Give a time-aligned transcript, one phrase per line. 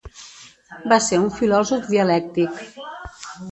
[0.93, 2.59] Va ser un filòsof dialèctic.